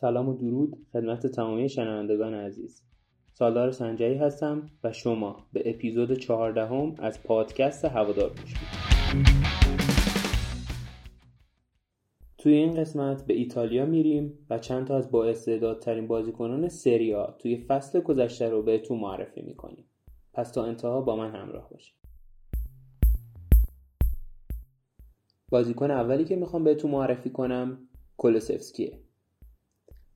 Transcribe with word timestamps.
سلام 0.00 0.28
و 0.28 0.34
درود 0.34 0.86
خدمت 0.92 1.26
تمامی 1.26 1.68
شنوندگان 1.68 2.34
عزیز. 2.34 2.82
سالار 3.32 3.70
سنجری 3.70 4.14
هستم 4.14 4.70
و 4.84 4.92
شما 4.92 5.46
به 5.52 5.70
اپیزود 5.70 6.12
چهاردهم 6.12 6.94
از 6.98 7.22
پادکست 7.22 7.84
هوادار 7.84 8.30
گوش 8.30 8.54
توی 12.38 12.52
این 12.52 12.74
قسمت 12.74 13.26
به 13.26 13.34
ایتالیا 13.34 13.86
میریم 13.86 14.38
و 14.50 14.58
چند 14.58 14.86
تا 14.86 14.96
از 14.96 15.10
بااستعدادترین 15.10 16.06
بازیکنان 16.06 16.68
سریا 16.68 17.36
توی 17.38 17.56
فصل 17.56 18.00
گذشته 18.00 18.48
رو 18.48 18.62
بهتون 18.62 19.00
معرفی 19.00 19.42
می‌کنیم. 19.42 19.84
پس 20.32 20.52
تا 20.52 20.64
انتها 20.64 21.00
با 21.00 21.16
من 21.16 21.34
همراه 21.34 21.70
باشید. 21.70 21.94
بازیکن 25.48 25.90
اولی 25.90 26.24
که 26.24 26.36
می‌خوام 26.36 26.64
بهتون 26.64 26.90
معرفی 26.90 27.30
کنم 27.30 27.88
کولوسفسکیه. 28.16 29.07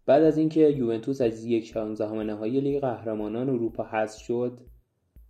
بعد 0.06 0.22
از 0.22 0.38
اینکه 0.38 0.60
یوونتوس 0.60 1.20
از 1.20 1.44
یک 1.44 1.66
شانزدهم 1.66 2.20
نهایی 2.20 2.60
لیگ 2.60 2.80
قهرمانان 2.80 3.48
اروپا 3.48 3.84
حذف 3.84 4.18
شد 4.18 4.60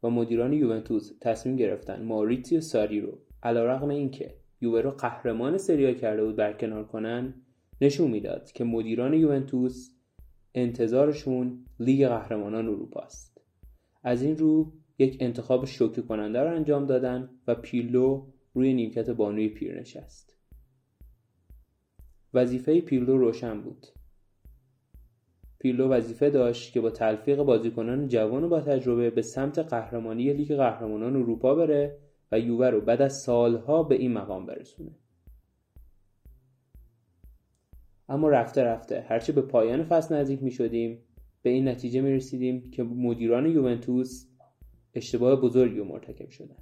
و 0.03 0.11
مدیران 0.11 0.53
یوونتوس 0.53 1.13
تصمیم 1.21 1.57
گرفتن 1.57 2.03
ماریتیو 2.03 2.61
ساری 2.61 3.01
رو 3.01 3.19
علیرغم 3.43 3.89
اینکه 3.89 4.35
یووه 4.61 4.81
رو 4.81 4.91
قهرمان 4.91 5.59
سریا 5.59 5.95
کرده 5.95 6.25
بود 6.25 6.37
برکنار 6.37 6.85
کنن 6.85 7.35
نشون 7.81 8.11
می‌داد 8.11 8.53
که 8.53 8.65
مدیران 8.65 9.15
یوونتوس 9.15 9.91
انتظارشون 10.55 11.65
لیگ 11.81 12.09
قهرمانان 12.09 12.69
اروپا 12.69 13.01
است. 13.01 13.41
از 14.05 14.23
این 14.23 14.37
رو 14.37 14.73
یک 14.99 15.17
انتخاب 15.21 15.65
شوکه 15.65 16.03
کننده 16.03 16.41
رو 16.41 16.55
انجام 16.57 16.87
دادن 16.87 17.31
و 17.47 17.55
پیلو 17.55 18.27
روی 18.55 18.75
نیمکت 18.75 19.11
بانوی 19.11 19.49
پیر 19.49 19.81
نشست. 19.81 20.37
وظیفه 22.35 22.81
پیلو 22.81 23.19
روشن 23.19 23.61
بود. 23.61 23.87
پیلو 25.63 25.89
وظیفه 25.89 26.31
داشت 26.31 26.73
که 26.73 26.81
با 26.81 26.91
تلفیق 26.91 27.43
بازیکنان 27.43 28.09
جوان 28.09 28.45
و 28.45 28.49
با 28.49 28.61
تجربه 28.61 29.11
به 29.11 29.23
سمت 29.23 29.59
قهرمانی 29.59 30.33
لیگ 30.33 30.57
قهرمانان 30.57 31.17
اروپا 31.17 31.55
بره 31.55 31.99
و 32.33 32.39
یووه 32.39 32.67
رو 32.67 32.81
بعد 32.81 33.03
از 33.03 33.21
سالها 33.21 33.83
به 33.83 33.95
این 33.95 34.13
مقام 34.13 34.47
برسونه. 34.47 34.91
اما 38.09 38.29
رفته 38.29 38.63
رفته 38.63 39.01
هرچه 39.09 39.33
به 39.33 39.43
پایان 39.43 39.85
فصل 39.85 40.15
نزدیک 40.15 40.43
می 40.43 40.51
شدیم 40.51 40.99
به 41.43 41.51
این 41.51 41.69
نتیجه 41.69 42.01
می 42.01 42.13
رسیدیم 42.13 42.71
که 42.71 42.83
مدیران 42.83 43.47
یوونتوس 43.47 44.27
اشتباه 44.95 45.41
بزرگی 45.41 45.79
رو 45.79 45.85
مرتکب 45.85 46.29
شدن. 46.29 46.57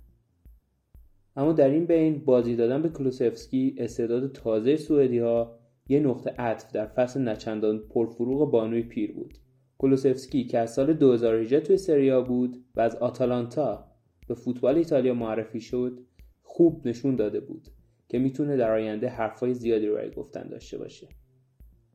اما 1.36 1.52
در 1.52 1.68
این 1.68 1.86
بین 1.86 2.24
بازی 2.24 2.56
دادن 2.56 2.82
به 2.82 2.88
کلوسفسکی 2.88 3.74
استعداد 3.78 4.32
تازه 4.32 4.76
سوئدی 4.76 5.18
ها 5.18 5.59
یه 5.88 6.00
نقطه 6.00 6.30
عطف 6.30 6.72
در 6.72 6.86
فصل 6.86 7.28
نچندان 7.28 7.78
پرفروغ 7.78 8.50
بانوی 8.50 8.82
پیر 8.82 9.12
بود 9.12 9.38
کلوسفسکی 9.78 10.44
که 10.44 10.58
از 10.58 10.74
سال 10.74 10.92
2018 10.92 11.60
توی 11.60 11.76
سریا 11.76 12.22
بود 12.22 12.64
و 12.76 12.80
از 12.80 12.96
آتالانتا 12.96 13.86
به 14.28 14.34
فوتبال 14.34 14.76
ایتالیا 14.76 15.14
معرفی 15.14 15.60
شد 15.60 16.00
خوب 16.42 16.88
نشون 16.88 17.16
داده 17.16 17.40
بود 17.40 17.68
که 18.08 18.18
می‌تونه 18.18 18.56
در 18.56 18.72
آینده 18.72 19.08
حرفای 19.08 19.54
زیادی 19.54 19.86
رو 19.86 19.94
برای 19.94 20.10
گفتن 20.10 20.48
داشته 20.48 20.78
باشه 20.78 21.08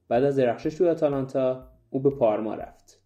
بعد 0.07 0.23
از 0.23 0.35
درخشش 0.35 0.75
توی 0.75 0.87
آتالانتا 0.87 1.71
او 1.89 1.99
به 1.99 2.09
پارما 2.09 2.55
رفت 2.55 3.01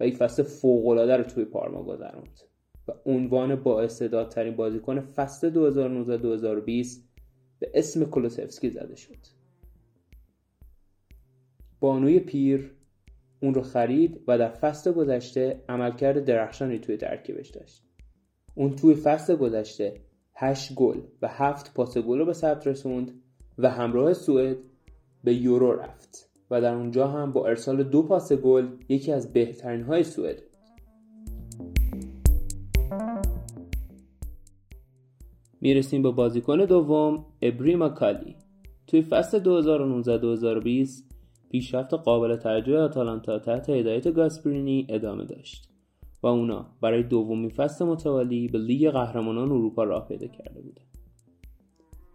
و 0.00 0.04
این 0.04 0.14
فصل 0.14 0.42
فوقالعاده 0.42 1.16
رو 1.16 1.24
توی 1.24 1.44
پارما 1.44 1.82
گذروند 1.82 2.40
و 2.88 2.92
عنوان 3.06 3.56
با 3.56 3.82
استعدادترین 3.82 4.56
بازیکن 4.56 5.00
فصل 5.00 5.50
2019-2020 6.84 6.88
به 7.58 7.70
اسم 7.74 8.04
کلوسفسکی 8.04 8.70
زده 8.70 8.96
شد. 8.96 9.35
بانوی 11.80 12.20
پیر 12.20 12.70
اون 13.40 13.54
رو 13.54 13.62
خرید 13.62 14.20
و 14.28 14.38
در 14.38 14.48
فصل 14.48 14.92
گذشته 14.92 15.64
عملکرد 15.68 16.24
درخشانی 16.24 16.78
توی 16.78 16.96
ترکیبش 16.96 17.48
داشت. 17.48 17.82
اون 18.54 18.76
توی 18.76 18.94
فصل 18.94 19.36
گذشته 19.36 20.00
8 20.34 20.74
گل 20.74 21.00
و 21.22 21.28
7 21.28 21.74
پاس 21.74 21.98
گل 21.98 22.18
رو 22.18 22.24
به 22.24 22.32
ثبت 22.32 22.66
رسوند 22.66 23.22
و 23.58 23.70
همراه 23.70 24.12
سوئد 24.12 24.56
به 25.24 25.34
یورو 25.34 25.72
رفت 25.72 26.30
و 26.50 26.60
در 26.60 26.74
اونجا 26.74 27.08
هم 27.08 27.32
با 27.32 27.46
ارسال 27.46 27.82
دو 27.82 28.02
پاس 28.02 28.32
گل 28.32 28.68
یکی 28.88 29.12
از 29.12 29.32
بهترین 29.32 29.82
های 29.82 30.04
سوئد 30.04 30.42
می‌رسیم 35.60 36.02
به 36.02 36.10
بازیکن 36.10 36.64
دوم 36.64 37.26
ابریما 37.42 37.88
کالی 37.88 38.36
توی 38.86 39.02
فصل 39.02 39.38
2019-2020 41.00 41.15
پیشرفت 41.50 41.94
قابل 41.94 42.36
توجه 42.36 42.78
آتالانتا 42.78 43.38
تحت 43.38 43.70
هدایت 43.70 44.08
گاسپرینی 44.08 44.86
ادامه 44.88 45.24
داشت 45.24 45.68
و 46.22 46.26
اونا 46.26 46.66
برای 46.80 47.02
دومین 47.02 47.48
فصل 47.48 47.84
متوالی 47.84 48.48
به 48.48 48.58
لیگ 48.58 48.90
قهرمانان 48.90 49.48
اروپا 49.48 49.84
راه 49.84 50.08
پیدا 50.08 50.26
کرده 50.26 50.60
بودن 50.60 50.82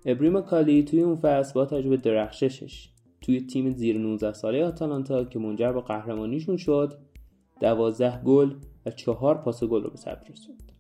ابریما 0.05 0.41
کالی 0.41 0.83
توی 0.83 1.01
اون 1.01 1.15
فصل 1.15 1.53
با 1.53 1.65
تجربه 1.65 1.97
درخششش 1.97 2.89
توی 3.21 3.41
تیم 3.41 3.69
زیر 3.69 3.97
19 3.97 4.33
ساله 4.33 4.65
آتالانتا 4.65 5.23
که 5.23 5.39
منجر 5.39 5.71
به 5.71 5.81
قهرمانیشون 5.81 6.57
شد 6.57 6.93
دوازده 7.59 8.23
گل 8.23 8.53
و 8.85 8.91
چهار 8.91 9.35
پاس 9.35 9.63
گل 9.63 9.83
رو 9.83 9.89
به 9.89 9.97
ثبت 9.97 10.31
رسوند. 10.31 10.71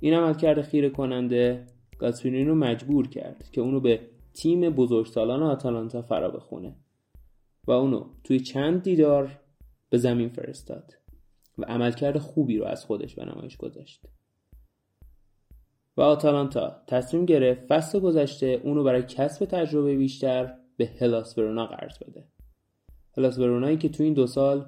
این 0.00 0.14
عملکرد 0.14 0.62
خیره 0.62 0.90
کننده 0.90 1.66
گاسپرینی 1.98 2.44
رو 2.44 2.54
مجبور 2.54 3.08
کرد 3.08 3.50
که 3.52 3.60
اونو 3.60 3.80
به 3.80 4.00
تیم 4.34 4.70
بزرگسالان 4.70 5.42
آتالانتا 5.42 6.02
فرا 6.02 6.30
بخونه. 6.30 6.76
و 7.70 7.72
اونو 7.72 8.04
توی 8.24 8.40
چند 8.40 8.82
دیدار 8.82 9.38
به 9.90 9.98
زمین 9.98 10.28
فرستاد 10.28 10.94
و 11.58 11.64
عملکرد 11.64 12.18
خوبی 12.18 12.58
رو 12.58 12.64
از 12.64 12.84
خودش 12.84 13.14
به 13.14 13.24
نمایش 13.24 13.56
گذاشت. 13.56 14.00
و 15.96 16.00
آتالانتا 16.00 16.82
تصمیم 16.86 17.26
گرفت 17.26 17.66
فصل 17.66 18.00
گذشته 18.00 18.60
اونو 18.64 18.84
برای 18.84 19.02
کسب 19.02 19.44
تجربه 19.44 19.96
بیشتر 19.96 20.54
به 20.76 20.86
هلاس 20.86 21.38
ورونا 21.38 21.66
قرض 21.66 21.98
بده. 21.98 22.24
هلاس 23.16 23.38
ورونایی 23.38 23.76
که 23.76 23.88
تو 23.88 24.02
این 24.02 24.14
دو 24.14 24.26
سال 24.26 24.66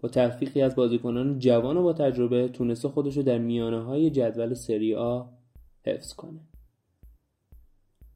با 0.00 0.08
تلفیقی 0.08 0.62
از 0.62 0.76
بازیکنان 0.76 1.38
جوان 1.38 1.76
و 1.76 1.82
با 1.82 1.92
تجربه 1.92 2.48
تونسته 2.48 2.88
خودش 2.88 3.16
رو 3.16 3.22
در 3.22 3.38
میانه 3.38 3.82
های 3.84 4.10
جدول 4.10 4.54
سری 4.54 4.94
آ 4.94 5.22
حفظ 5.86 6.12
کنه. 6.12 6.40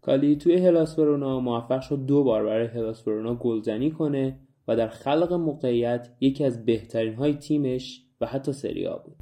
کالی 0.04 0.36
توی 0.36 0.54
هلاس 0.54 0.98
ورونا 0.98 1.40
موفق 1.40 1.80
شد 1.80 2.06
دو 2.06 2.24
بار 2.24 2.44
برای 2.44 2.66
هلاس 2.66 3.08
ورونا 3.08 3.34
گلزنی 3.34 3.90
کنه 3.90 4.38
و 4.68 4.76
در 4.76 4.88
خلق 4.88 5.32
موقعیت 5.32 6.16
یکی 6.20 6.44
از 6.44 6.64
بهترین 6.64 7.14
های 7.14 7.34
تیمش 7.34 8.04
و 8.20 8.26
حتی 8.26 8.52
سری 8.52 8.86
آ 8.86 8.98
بود. 8.98 9.16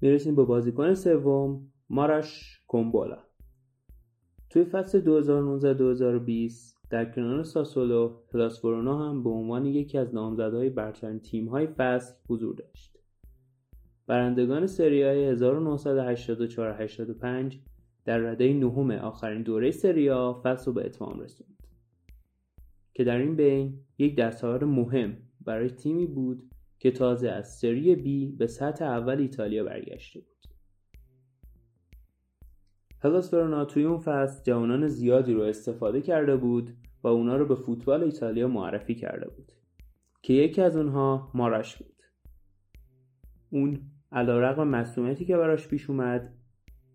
می‌رسیم 0.00 0.34
به 0.34 0.44
بازیکن 0.44 0.94
سوم 0.94 1.72
ماراش 1.90 2.60
کومبولا 2.66 3.18
توی 4.50 4.64
فصل 4.64 5.00
2019-2020 6.74 6.77
در 6.90 7.04
کنار 7.04 7.42
ساسولو 7.42 8.16
ورونا 8.64 9.08
هم 9.08 9.22
به 9.22 9.30
عنوان 9.30 9.66
یکی 9.66 9.98
از 9.98 10.14
نامزدهای 10.14 10.70
برترین 10.70 11.20
تیم‌های 11.20 11.66
فصل 11.66 12.14
حضور 12.28 12.54
داشت. 12.54 12.98
برندگان 14.06 14.66
سریای 14.66 15.36
1984-85 15.36 17.56
در 18.04 18.18
رده 18.18 18.52
نهم 18.52 18.90
آخرین 18.90 19.42
دوره 19.42 19.70
سریا 19.70 20.40
فصل 20.44 20.66
رو 20.66 20.72
به 20.72 20.86
اتمام 20.86 21.20
رسوند 21.20 21.62
که 22.94 23.04
در 23.04 23.16
این 23.16 23.36
بین 23.36 23.80
یک 23.98 24.16
دستاورد 24.16 24.64
مهم 24.64 25.16
برای 25.40 25.70
تیمی 25.70 26.06
بود 26.06 26.50
که 26.78 26.90
تازه 26.90 27.28
از 27.28 27.58
سری 27.58 27.94
بی 27.94 28.26
به 28.26 28.46
سطح 28.46 28.84
اول 28.84 29.18
ایتالیا 29.18 29.64
برگشته 29.64 30.20
بود. 30.20 30.37
هلاس 33.00 33.34
ورونا 33.34 33.64
توی 33.64 33.84
اون 33.84 33.98
فصل 33.98 34.44
جوانان 34.44 34.88
زیادی 34.88 35.34
رو 35.34 35.42
استفاده 35.42 36.00
کرده 36.00 36.36
بود 36.36 36.70
و 37.02 37.08
اونا 37.08 37.36
رو 37.36 37.46
به 37.46 37.54
فوتبال 37.54 38.02
ایتالیا 38.02 38.48
معرفی 38.48 38.94
کرده 38.94 39.28
بود 39.28 39.52
که 40.22 40.32
یکی 40.32 40.62
از 40.62 40.76
اونها 40.76 41.30
ماراش 41.34 41.76
بود. 41.76 42.02
اون 43.50 43.80
علیرغم 44.12 44.68
مسئولیتی 44.68 45.24
که 45.24 45.36
براش 45.36 45.68
پیش 45.68 45.90
اومد 45.90 46.34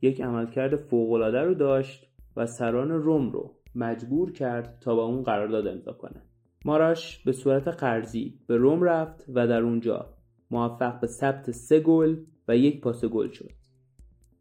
یک 0.01 0.21
عملکرد 0.21 0.75
فوقالعاده 0.75 1.41
رو 1.41 1.53
داشت 1.53 2.07
و 2.35 2.45
سران 2.45 2.91
روم 2.91 3.31
رو 3.31 3.55
مجبور 3.75 4.31
کرد 4.31 4.77
تا 4.81 4.95
با 4.95 5.03
اون 5.03 5.23
قرارداد 5.23 5.67
امضا 5.67 5.93
کنه. 5.93 6.21
ماراش 6.65 7.23
به 7.23 7.31
صورت 7.31 7.67
قرضی 7.67 8.39
به 8.47 8.57
روم 8.57 8.83
رفت 8.83 9.25
و 9.29 9.47
در 9.47 9.61
اونجا 9.61 10.13
موفق 10.51 10.99
به 10.99 11.07
ثبت 11.07 11.51
سه 11.51 11.79
گل 11.79 12.17
و 12.47 12.57
یک 12.57 12.81
پاس 12.81 13.05
گل 13.05 13.29
شد. 13.29 13.51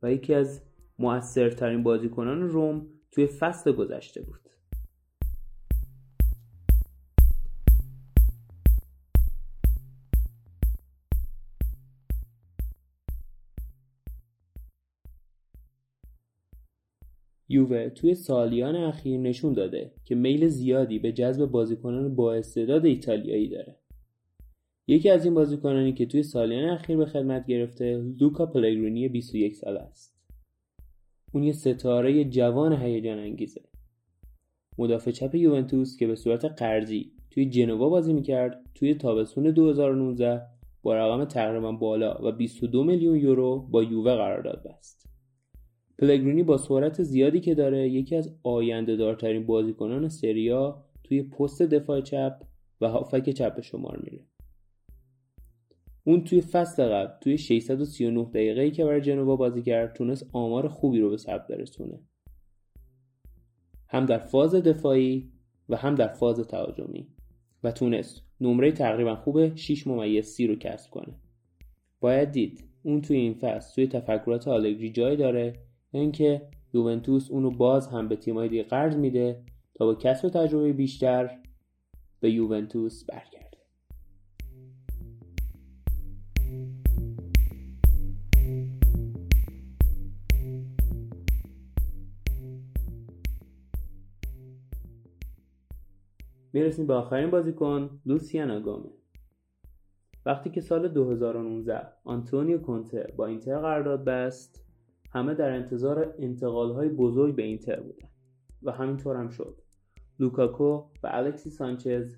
و 0.02 0.12
یکی 0.12 0.34
از 0.34 0.71
موثرترین 1.02 1.82
بازیکنان 1.82 2.42
روم 2.42 2.86
توی 3.10 3.26
فصل 3.26 3.72
گذشته 3.72 4.22
بود 4.22 4.40
یووه 17.48 17.88
توی 17.88 18.14
سالیان 18.14 18.76
اخیر 18.76 19.20
نشون 19.20 19.52
داده 19.52 19.92
که 20.04 20.14
میل 20.14 20.48
زیادی 20.48 20.98
به 20.98 21.12
جذب 21.12 21.46
بازیکنان 21.46 22.14
با 22.14 22.34
استعداد 22.34 22.84
ایتالیایی 22.84 23.48
داره. 23.48 23.76
یکی 24.86 25.10
از 25.10 25.24
این 25.24 25.34
بازیکنانی 25.34 25.92
که 25.92 26.06
توی 26.06 26.22
سالیان 26.22 26.68
اخیر 26.68 26.96
به 26.96 27.06
خدمت 27.06 27.46
گرفته 27.46 27.96
لوکا 28.20 28.46
پلگرونی 28.46 29.08
21 29.08 29.56
ساله 29.56 29.80
است. 29.80 30.11
اون 31.32 31.42
یه 31.42 31.52
ستاره 31.52 32.24
جوان 32.24 32.72
هیجان 32.72 33.18
انگیزه. 33.18 33.60
مدافع 34.78 35.10
چپ 35.10 35.34
یوونتوس 35.34 35.96
که 35.96 36.06
به 36.06 36.14
صورت 36.14 36.44
قرضی 36.44 37.12
توی 37.30 37.46
جنوا 37.46 37.88
بازی 37.88 38.12
می‌کرد 38.12 38.64
توی 38.74 38.94
تابستون 38.94 39.50
2019 39.50 40.42
با 40.82 40.94
رقم 40.94 41.24
تقریبا 41.24 41.72
بالا 41.72 42.18
و 42.22 42.32
22 42.32 42.84
میلیون 42.84 43.16
یورو 43.16 43.58
با 43.70 43.82
یووه 43.82 44.14
قرارداد 44.14 44.62
بست. 44.62 45.08
پلگرینی 45.98 46.42
با 46.42 46.56
سرعت 46.56 47.02
زیادی 47.02 47.40
که 47.40 47.54
داره 47.54 47.88
یکی 47.88 48.16
از 48.16 48.34
آینده 48.42 48.96
دارترین 48.96 49.46
بازیکنان 49.46 50.08
سریا 50.08 50.84
توی 51.04 51.22
پست 51.22 51.62
دفاع 51.62 52.00
چپ 52.00 52.42
و 52.80 52.88
هافک 52.88 53.30
چپ 53.30 53.60
شمار 53.60 54.00
میره. 54.04 54.31
اون 56.04 56.24
توی 56.24 56.40
فصل 56.40 56.84
قبل 56.84 57.12
توی 57.20 57.38
639 57.38 58.24
دقیقه‌ای 58.24 58.70
که 58.70 58.84
برای 58.84 59.00
جنوا 59.00 59.36
بازی 59.36 59.62
کرد 59.62 59.92
تونست 59.92 60.30
آمار 60.32 60.68
خوبی 60.68 61.00
رو 61.00 61.10
به 61.10 61.16
ثبت 61.16 61.46
برسونه. 61.46 62.00
هم 63.88 64.06
در 64.06 64.18
فاز 64.18 64.54
دفاعی 64.54 65.32
و 65.68 65.76
هم 65.76 65.94
در 65.94 66.08
فاز 66.08 66.40
تهاجمی 66.40 67.08
و 67.64 67.72
تونست 67.72 68.22
نمره 68.40 68.72
تقریبا 68.72 69.16
خوب 69.16 69.54
6 69.54 69.86
ممیز 69.86 70.26
30 70.26 70.46
رو 70.46 70.56
کسب 70.56 70.90
کنه. 70.90 71.14
باید 72.00 72.30
دید 72.30 72.64
اون 72.82 73.00
توی 73.00 73.16
این 73.16 73.34
فصل 73.34 73.74
توی 73.74 73.86
تفکرات 73.86 74.48
آلگری 74.48 74.90
جای 74.90 75.16
داره 75.16 75.54
اینکه 75.92 76.48
یوونتوس 76.74 77.30
اونو 77.30 77.50
باز 77.50 77.88
هم 77.88 78.08
به 78.08 78.16
تیمای 78.16 78.48
دیگه 78.48 78.62
قرض 78.62 78.96
میده 78.96 79.42
تا 79.74 79.86
با 79.86 79.94
کسب 79.94 80.28
تجربه 80.28 80.72
بیشتر 80.72 81.38
به 82.20 82.30
یوونتوس 82.30 83.04
برگرده 83.04 83.51
می‌رسیم 96.52 96.86
به 96.86 96.94
آخرین 96.94 97.30
بازیکن 97.30 98.00
لوسیان 98.06 98.50
آگامه 98.50 98.90
وقتی 100.26 100.50
که 100.50 100.60
سال 100.60 100.88
2019 100.88 101.80
آنتونیو 102.04 102.58
کونته 102.58 103.12
با 103.16 103.26
اینتر 103.26 103.58
قرارداد 103.58 104.04
بست 104.04 104.64
همه 105.10 105.34
در 105.34 105.50
انتظار 105.50 106.72
های 106.72 106.88
بزرگ 106.88 107.36
به 107.36 107.42
اینتر 107.42 107.80
بودن 107.80 108.08
و 108.62 108.72
همینطور 108.72 109.16
هم 109.16 109.28
شد. 109.28 109.62
لوکاکو 110.18 110.84
و 111.02 111.08
الکسی 111.10 111.50
سانچز 111.50 112.16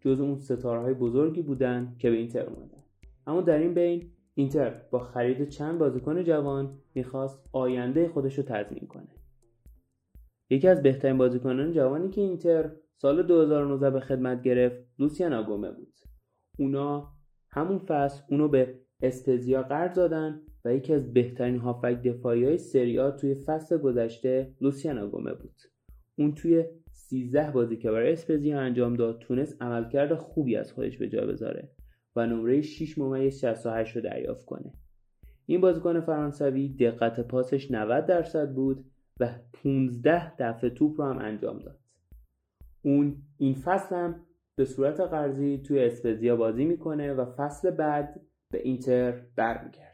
جز 0.00 0.20
اون 0.20 0.38
های 0.64 0.94
بزرگی 0.94 1.42
بودن 1.42 1.96
که 1.98 2.10
به 2.10 2.16
اینتر 2.16 2.46
اومدن. 2.46 2.77
اما 3.28 3.40
در 3.40 3.58
این 3.58 3.74
بین 3.74 4.10
اینتر 4.34 4.70
با 4.90 4.98
خرید 4.98 5.48
چند 5.48 5.78
بازیکن 5.78 6.24
جوان 6.24 6.78
می‌خواست 6.94 7.48
آینده 7.52 8.08
خودش 8.08 8.38
رو 8.38 8.44
تضمین 8.44 8.86
کنه. 8.86 9.08
یکی 10.50 10.68
از 10.68 10.82
بهترین 10.82 11.18
بازیکنان 11.18 11.72
جوانی 11.72 12.10
که 12.10 12.20
اینتر 12.20 12.70
سال 12.96 13.22
2019 13.22 13.90
به 13.90 14.00
خدمت 14.00 14.42
گرفت 14.42 14.76
لوسیان 14.98 15.32
آگومه 15.32 15.70
بود. 15.70 15.92
اونا 16.58 17.12
همون 17.50 17.78
فصل 17.78 18.22
اونو 18.30 18.48
به 18.48 18.74
استزیا 19.02 19.62
قرض 19.62 19.94
دادن 19.94 20.40
و 20.64 20.74
یکی 20.74 20.94
از 20.94 21.12
بهترین 21.12 21.56
هافک 21.56 22.02
دفاعی 22.02 22.44
های 22.44 22.58
سریا 22.58 23.10
توی 23.10 23.34
فصل 23.34 23.78
گذشته 23.78 24.54
لوسیان 24.60 24.98
آگومه 24.98 25.34
بود. 25.34 25.54
اون 26.18 26.34
توی 26.34 26.64
13 26.92 27.50
بازی 27.50 27.76
که 27.76 27.90
برای 27.90 28.12
اسپزیا 28.12 28.60
انجام 28.60 28.96
داد 28.96 29.18
تونست 29.18 29.62
عملکرد 29.62 30.14
خوبی 30.14 30.56
از 30.56 30.72
خودش 30.72 30.98
به 30.98 31.08
جا 31.08 31.26
بذاره. 31.26 31.70
و 32.18 32.26
نمره 32.26 32.60
6 32.60 32.98
ممیز 32.98 33.40
68 33.40 33.96
رو 33.96 34.02
دریافت 34.02 34.44
کنه. 34.44 34.72
این 35.46 35.60
بازیکن 35.60 36.00
فرانسوی 36.00 36.68
دقت 36.68 37.20
پاسش 37.20 37.70
90 37.70 38.06
درصد 38.06 38.52
بود 38.54 38.84
و 39.20 39.28
15 39.64 40.36
دفعه 40.36 40.70
توپ 40.70 41.00
رو 41.00 41.06
هم 41.06 41.18
انجام 41.18 41.58
داد. 41.58 41.78
اون 42.82 43.16
این 43.38 43.54
فصل 43.54 43.96
هم 43.96 44.26
به 44.56 44.64
صورت 44.64 45.00
قرضی 45.00 45.58
توی 45.58 45.84
اسپزیا 45.84 46.36
بازی 46.36 46.64
می‌کنه 46.64 47.12
و 47.12 47.24
فصل 47.36 47.70
بعد 47.70 48.20
به 48.52 48.58
اینتر 48.58 49.12
برمیگرده. 49.36 49.87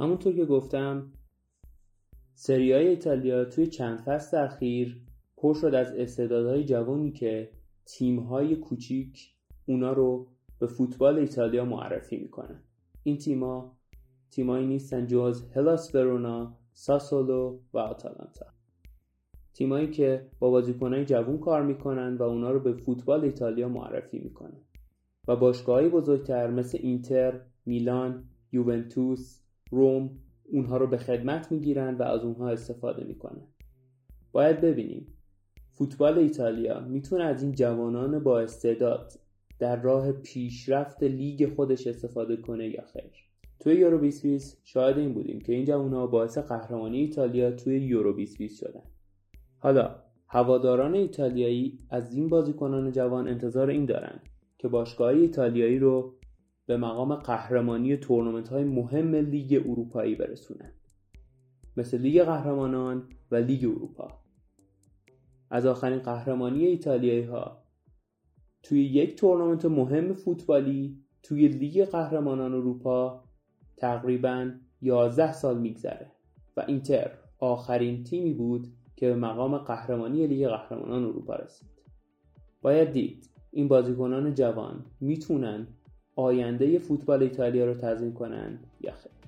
همونطور 0.00 0.32
که 0.32 0.44
گفتم 0.44 1.12
سریای 2.34 2.88
ایتالیا 2.88 3.44
توی 3.44 3.66
چند 3.66 3.98
فصل 3.98 4.36
اخیر 4.36 5.00
پر 5.36 5.54
شد 5.54 5.74
از 5.74 5.92
استعدادهای 5.92 6.64
جوانی 6.64 7.12
که 7.12 7.50
تیمهای 7.84 8.56
کوچیک 8.56 9.34
اونا 9.66 9.92
رو 9.92 10.26
به 10.58 10.66
فوتبال 10.66 11.18
ایتالیا 11.18 11.64
معرفی 11.64 12.16
می‌کنن. 12.16 12.62
این 13.02 13.16
تیما 13.16 13.76
تیمایی 14.30 14.66
نیستن 14.66 15.06
جز 15.06 15.50
هلاس 15.50 15.94
ورونا 15.94 16.56
ساسولو 16.72 17.58
و 17.72 17.78
آتالانتا. 17.78 18.46
تیمایی 19.54 19.90
که 19.90 20.26
با 20.38 20.50
بازیکنهای 20.50 21.04
جوون 21.04 21.38
کار 21.38 21.62
می‌کنن 21.62 22.16
و 22.16 22.22
اونا 22.22 22.50
رو 22.50 22.60
به 22.60 22.72
فوتبال 22.72 23.24
ایتالیا 23.24 23.68
معرفی 23.68 24.18
می‌کنن. 24.18 24.60
و 25.28 25.36
باشگاههای 25.36 25.88
بزرگتر 25.88 26.50
مثل 26.50 26.78
اینتر، 26.82 27.40
میلان، 27.66 28.24
یوونتوس، 28.52 29.40
روم 29.70 30.10
اونها 30.52 30.76
رو 30.76 30.86
به 30.86 30.96
خدمت 30.96 31.52
می‌گیرن 31.52 31.94
و 31.94 32.02
از 32.02 32.24
اونها 32.24 32.48
استفاده 32.48 33.04
می‌کنن. 33.04 33.46
باید 34.32 34.60
ببینیم. 34.60 35.06
فوتبال 35.72 36.18
ایتالیا 36.18 36.80
می‌تونه 36.80 37.24
از 37.24 37.42
این 37.42 37.52
جوانان 37.52 38.18
با 38.18 38.40
استعداد 38.40 39.12
در 39.58 39.82
راه 39.82 40.12
پیشرفت 40.12 41.02
لیگ 41.02 41.54
خودش 41.54 41.86
استفاده 41.86 42.36
کنه 42.36 42.68
یا 42.68 42.84
خیر. 42.92 43.12
توی 43.60 43.74
یورو 43.74 43.98
2020 43.98 44.60
شاهد 44.64 44.98
این 44.98 45.14
بودیم 45.14 45.40
که 45.40 45.52
این 45.52 45.64
جوانها 45.64 46.06
باعث 46.06 46.38
قهرمانی 46.38 46.98
ایتالیا 46.98 47.50
توی 47.50 47.78
یورو 47.80 48.12
2020 48.12 48.60
شدن. 48.60 48.82
حالا 49.58 49.96
هواداران 50.26 50.94
ایتالیایی 50.94 51.78
از 51.90 52.14
این 52.14 52.28
بازیکنان 52.28 52.92
جوان 52.92 53.28
انتظار 53.28 53.70
این 53.70 53.84
دارن 53.84 54.20
که 54.58 54.68
باشگاه 54.68 55.08
ایتالیایی 55.08 55.78
رو 55.78 56.14
به 56.70 56.76
مقام 56.76 57.14
قهرمانی 57.14 57.96
تورنمنت 57.96 58.48
های 58.48 58.64
مهم 58.64 59.14
لیگ 59.14 59.62
اروپایی 59.66 60.14
برسونن 60.14 60.72
مثل 61.76 61.98
لیگ 61.98 62.22
قهرمانان 62.22 63.08
و 63.30 63.36
لیگ 63.36 63.64
اروپا. 63.64 64.08
از 65.50 65.66
آخرین 65.66 65.98
قهرمانی 65.98 66.66
ایتالیایی 66.66 67.22
ها 67.22 67.62
توی 68.62 68.84
یک 68.84 69.16
تورنمنت 69.16 69.64
مهم 69.64 70.12
فوتبالی 70.12 70.98
توی 71.22 71.48
لیگ 71.48 71.84
قهرمانان 71.84 72.54
اروپا 72.54 73.24
تقریبا 73.76 74.50
11 74.82 75.32
سال 75.32 75.58
میگذره 75.58 76.12
و 76.56 76.64
اینتر 76.68 77.10
آخرین 77.38 78.04
تیمی 78.04 78.34
بود 78.34 78.66
که 78.96 79.06
به 79.06 79.14
مقام 79.14 79.58
قهرمانی 79.58 80.26
لیگ 80.26 80.48
قهرمانان 80.48 81.04
اروپا 81.04 81.36
رسید. 81.36 81.68
باید 82.62 82.92
دید 82.92 83.30
این 83.50 83.68
بازیکنان 83.68 84.34
جوان 84.34 84.84
می‌تونن 85.00 85.66
آینده 86.16 86.78
فوتبال 86.78 87.22
ایتالیا 87.22 87.64
رو 87.64 87.74
تضمین 87.74 88.12
کنن 88.12 88.58
یا 88.80 88.92
خیر. 88.92 89.19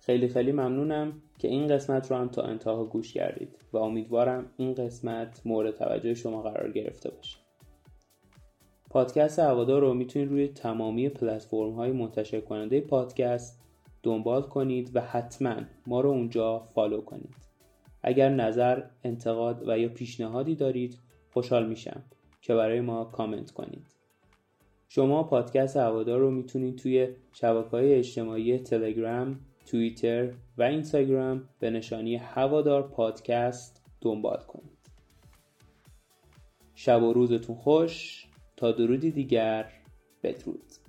خیلی 0.00 0.28
خیلی 0.28 0.52
ممنونم 0.52 1.22
که 1.38 1.48
این 1.48 1.66
قسمت 1.66 2.10
رو 2.10 2.16
هم 2.16 2.28
تا 2.28 2.42
انتها 2.42 2.84
گوش 2.84 3.12
کردید 3.12 3.58
و 3.72 3.78
امیدوارم 3.78 4.50
این 4.56 4.74
قسمت 4.74 5.42
مورد 5.44 5.74
توجه 5.74 6.14
شما 6.14 6.42
قرار 6.42 6.72
گرفته 6.72 7.10
باشه. 7.10 7.36
پادکست 8.90 9.38
هوادار 9.38 9.80
رو 9.80 9.94
می‌تونید 9.94 10.28
روی 10.28 10.48
تمامی 10.48 11.08
پلتفرم 11.08 11.72
های 11.72 11.92
منتشر 11.92 12.40
کننده 12.40 12.80
پادکست 12.80 13.60
دنبال 14.02 14.42
کنید 14.42 14.90
و 14.94 15.00
حتما 15.00 15.54
ما 15.86 16.00
رو 16.00 16.10
اونجا 16.10 16.58
فالو 16.58 17.00
کنید. 17.00 17.34
اگر 18.02 18.28
نظر، 18.28 18.82
انتقاد 19.04 19.68
و 19.68 19.78
یا 19.78 19.88
پیشنهادی 19.88 20.54
دارید 20.54 20.98
خوشحال 21.32 21.68
میشم 21.68 22.02
که 22.42 22.54
برای 22.54 22.80
ما 22.80 23.04
کامنت 23.04 23.50
کنید. 23.50 23.86
شما 24.88 25.22
پادکست 25.22 25.76
هوادار 25.76 26.18
رو 26.18 26.30
می‌تونید 26.30 26.76
توی 26.76 27.08
شبکه 27.32 27.68
های 27.68 27.94
اجتماعی 27.94 28.58
تلگرام، 28.58 29.40
توییتر 29.70 30.32
و 30.58 30.62
اینستاگرام 30.62 31.48
به 31.58 31.70
نشانی 31.70 32.16
هوادار 32.16 32.88
پادکست 32.88 33.82
دنبال 34.00 34.40
کنید. 34.40 34.78
شب 36.74 37.02
و 37.02 37.12
روزتون 37.12 37.56
خوش 37.56 38.26
تا 38.56 38.72
درودی 38.72 39.10
دیگر 39.10 39.72
بدرود. 40.22 40.79